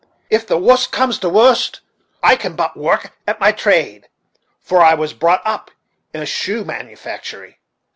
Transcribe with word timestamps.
If 0.31 0.47
the 0.47 0.57
wust 0.57 0.91
comes 0.91 1.17
to 1.19 1.27
the 1.27 1.29
wust, 1.29 1.81
I 2.23 2.35
can 2.35 2.55
but 2.55 2.75
work 2.75 3.11
at 3.27 3.39
my 3.39 3.51
trade, 3.51 4.09
for 4.59 4.81
I 4.81 4.95
was 4.95 5.13
brought 5.13 5.43
up 5.45 5.69
in 6.11 6.23
a 6.23 6.25
shoe 6.25 6.65
manufactory." 6.65 7.59